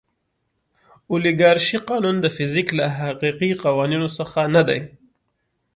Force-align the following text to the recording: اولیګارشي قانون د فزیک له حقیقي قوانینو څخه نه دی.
اولیګارشي 1.11 1.77
قانون 1.89 2.15
د 2.21 2.25
فزیک 2.35 2.67
له 2.79 2.85
حقیقي 2.99 3.51
قوانینو 3.63 4.07
څخه 4.17 4.39
نه 4.55 4.61
دی. 4.67 4.79